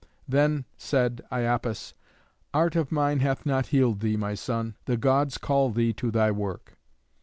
[0.27, 1.93] Then said Iapis,
[2.55, 4.73] "Art of mine hath not healed thee, my son.
[4.85, 6.79] The Gods call thee to thy work."